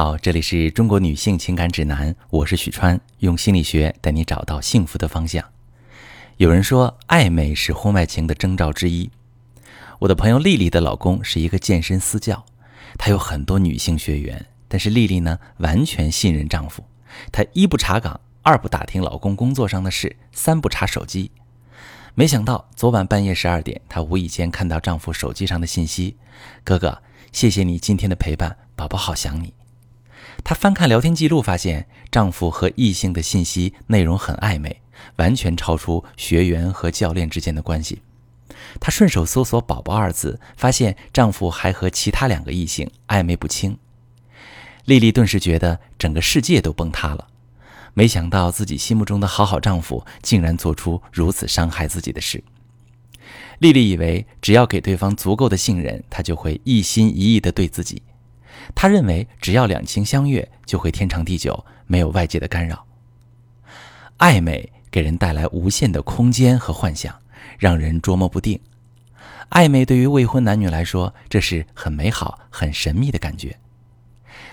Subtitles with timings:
[0.00, 5.44] 好，这里是中国女性情感指南，我是许川，用心理学带你找到幸福的方向。
[6.36, 9.10] 有人说，暧昧是婚外情的征兆之一。
[9.98, 12.46] 我的朋友丽丽的老公是一个健身私教，
[12.96, 16.84] 他有很多女性学员，但是丽丽呢，完全信任丈夫，
[17.32, 21.32] 她一不查岗，二不打听老公工作上的事，三不查手机。
[22.14, 26.16] 没想到昨晚半夜十二点，她无意间看到丈夫手机上的信息
[26.62, 27.02] ：“哥哥，
[27.32, 29.52] 谢谢你今天的陪伴，宝宝好想你。”
[30.44, 34.80] 她翻看聊天记录，发现丈夫和异性的信息内容很暧昧，
[35.16, 38.00] 完全超出学员和教练之间的关系。
[38.80, 43.76] 她顺手搜索“宝宝”二字，发现丈夫还和其他两个异性暧昧不清。
[44.84, 47.28] 丽丽顿时觉得整个世界都崩塌了，
[47.92, 52.42] 没想到自己心目中的好好丈夫竟然做出如此伤害自己的事。
[53.58, 58.02] 丽丽以为只要给对方足够的信任，他就会一心一意地对自己。
[58.74, 62.86] 他认为，只要两情相悦，就会天长地久，没有外界的干扰。
[64.18, 67.14] 暧昧给人带来无限的空间和幻想，
[67.58, 68.60] 让人捉摸不定。
[69.50, 73.58] 暧昧对于未婚男女来说，这是很美好、很神秘的感觉。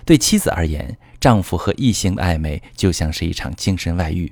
[0.06, 4.32] 对妻子而言，丈夫和异性的暧昧就像是一场精神外遇。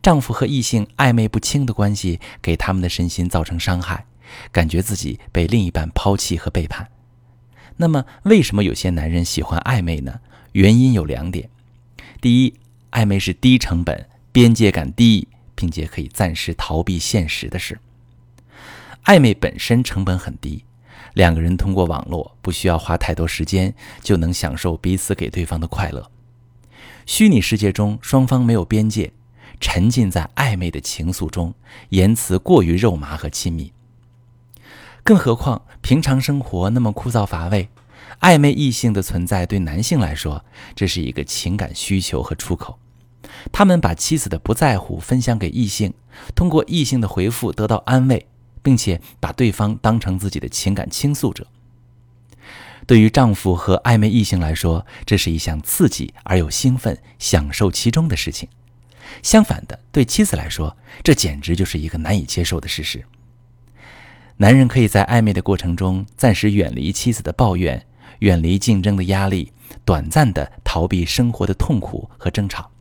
[0.00, 4.06] 丈夫和异性暧昧不清的关系，给他们的身心造成伤害，
[4.52, 6.88] 感觉自己被另一半抛弃和背叛。
[7.76, 10.20] 那么，为什么有些男人喜欢暧昧呢？
[10.52, 11.48] 原因有两点：
[12.20, 12.54] 第一，
[12.90, 17.78] 暧昧是低成本、边界感低，并且可以暂时逃避现实的事。
[19.04, 20.64] 暧昧本身成本很低，
[21.14, 26.10] 两个人通过网络不需要花太多时间，就能享受彼此给对方的快乐。
[27.06, 29.12] 虚拟世界中，双方没有边界，
[29.58, 31.52] 沉浸在暧昧的情愫中，
[31.88, 33.72] 言辞过于肉麻和亲密。
[35.04, 37.68] 更何况，平常生活那么枯燥乏味，
[38.20, 40.44] 暧昧异性的存在对男性来说，
[40.76, 42.78] 这是一个情感需求和出口。
[43.50, 45.92] 他们把妻子的不在乎分享给异性，
[46.34, 48.26] 通过异性的回复得到安慰，
[48.62, 51.46] 并且把对方当成自己的情感倾诉者。
[52.86, 58.48] 对于丈夫和暧昧异性来说，这是一项刺激而又兴奋、享受其中的事情。
[59.22, 63.04] 相反的，对妻子来说，这简直就是一个难以接受的事实。
[64.42, 67.86] 男人可以在暧昧的过程中暂时远离妻子的抱怨，
[68.18, 69.52] 远离竞争的压力，
[69.84, 72.72] 短暂的逃避生活的痛苦和争吵。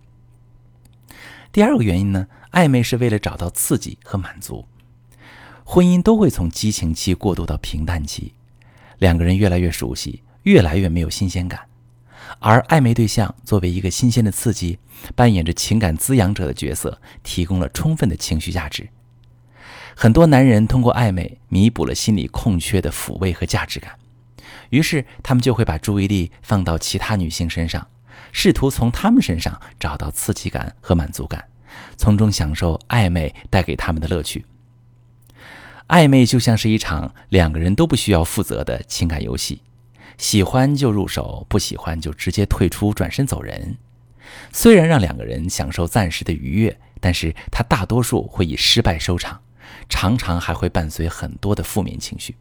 [1.51, 4.65] 第二个原因呢，暧昧是为了找到刺激和满足。
[5.63, 8.33] 婚姻都会从激情期过渡到平淡期，
[8.97, 11.67] 两个人越来越熟悉，越来越没有新鲜感，
[12.39, 14.79] 而暧昧对象作为一个新鲜的刺激，
[15.15, 18.89] 扮演着情感滋养者的角色，提供了充分的情绪价值。
[19.95, 23.91] 很多男人通过暧昧弥补了心理空缺的抚慰和价值感，
[24.69, 27.87] 于是他们就会把注意力放到其他女性身上，
[28.31, 31.45] 试图从她们身上找到刺激感和满足感，
[31.97, 34.45] 从中享受暧昧带给他们的乐趣。
[35.87, 39.61] 暧昧就像是一场两个人都不需要负责的情感游戏，
[40.17, 43.77] 喜欢就入手，不喜欢就直接退出，转身走人。
[44.53, 49.41] 虽然让两个人享受暂时的愉悦，但是他大多数会以失败收场。
[49.89, 52.35] 常常还会伴随很多的负面情绪。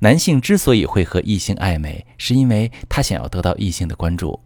[0.00, 4.40] 男性之所以会和异性暧昧，是因为他想要得到异性的关注。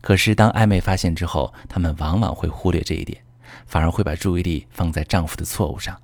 [0.00, 3.22] 可是当暧昧发现之后，他们往往会忽略这一点，
[3.66, 6.00] 反而会把注意力放在丈夫的错误上。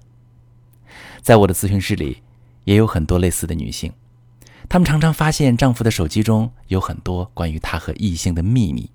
[1.23, 2.23] 在我的咨询室里，
[2.65, 3.91] 也有很多类似的女性，
[4.69, 8.91] 她们常常发现丈夫的手机中有很多关于他和异性的秘密。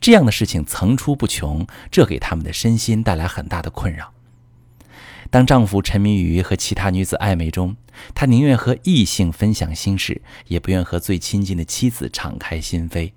[0.00, 4.12] 这样的事情层出不穷，这给他们的身心带来很大的困扰。
[5.30, 7.76] 当丈夫沉迷于和其他女子暧昧中，
[8.14, 13.12] 他宁愿和异性分享心事，也不愿和最亲近的妻子敞开心扉，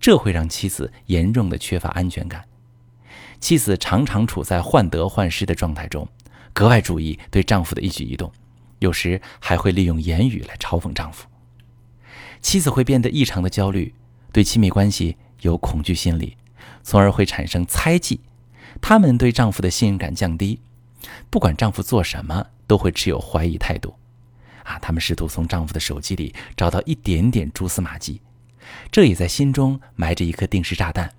[0.00, 2.42] 这会让妻子严重的缺乏安全感。
[3.38, 6.08] 妻子常常处在患得患失的状态中，
[6.54, 8.32] 格外注意对丈夫的一举一动，
[8.78, 11.26] 有时还会利用言语来嘲讽丈夫。
[12.40, 13.94] 妻子会变得异常的焦虑，
[14.32, 16.36] 对亲密关系有恐惧心理，
[16.82, 18.20] 从而会产生猜忌，
[18.80, 20.58] 他们对丈夫的信任感降低。
[21.30, 23.94] 不管丈夫做什么，都会持有怀疑态度，
[24.64, 28.20] 啊，他们试图从丈夫的手机里找到一点点蛛丝马迹，
[28.90, 31.12] 这也在心中埋着一颗定时炸弹。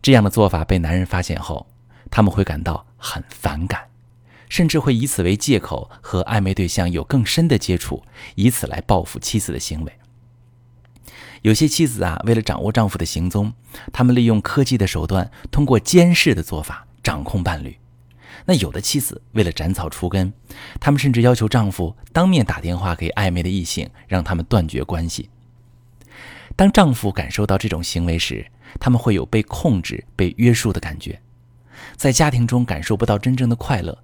[0.00, 1.66] 这样的做法被男人发现后，
[2.10, 3.88] 他们会感到很反感，
[4.48, 8.02] 甚至会以此为借口和暧昧对象有更深的接触，
[8.34, 9.92] 以此来报复妻子的行为。
[11.42, 13.52] 有些妻子啊，为了掌握丈夫的行踪，
[13.92, 17.76] 他们利用科技的手段，通过监视的做法掌控伴侣。
[18.46, 20.32] 那有的妻子为了斩草除根，
[20.80, 25.30] 他们甚至要求丈夫当面打电话给暧昧的异性，让他们断绝关系。
[26.56, 28.46] 当丈夫感受到这种行为时，
[28.78, 31.20] 他们会有被控制、被约束的感觉，
[31.96, 33.98] 在家庭中感受不到真正的快乐。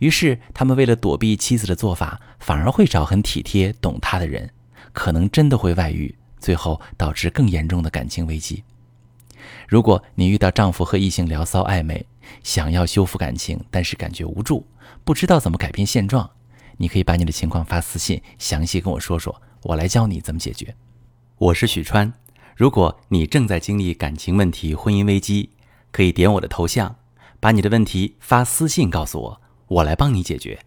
[0.00, 4.50] 于是，他们为了躲避妻子的做法，反而会找很体贴、懂他的人，
[4.92, 8.64] 可能真的会外遇，最后导致更严重的感情危机。
[9.66, 12.04] 如果你遇到丈夫和异性聊骚暧昧，
[12.42, 14.66] 想要修复感情，但是感觉无助，
[15.04, 16.30] 不知道怎么改变现状，
[16.76, 20.74] 你可以把你的情况发私信，详细跟我说说，我来教你怎么解决。
[21.38, 22.12] 我是许川，
[22.56, 25.50] 如果你正在经历感情问题、婚姻危机，
[25.90, 26.96] 可以点我的头像，
[27.40, 30.58] 把你的问题发私信告诉我，我来帮你解决。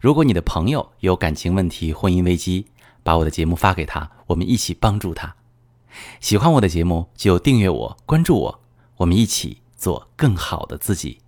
[0.00, 2.66] 如果你的朋友有感情问题、婚姻危机，
[3.02, 5.34] 把我的节目发给他，我们一起帮助他。
[6.20, 8.60] 喜欢我的节目就订阅我、关注我，
[8.98, 11.18] 我们一起做更好的自己。